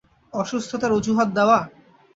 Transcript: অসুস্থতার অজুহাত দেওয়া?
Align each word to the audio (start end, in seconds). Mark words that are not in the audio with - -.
অসুস্থতার 0.33 0.91
অজুহাত 0.97 1.29
দেওয়া? 1.37 1.59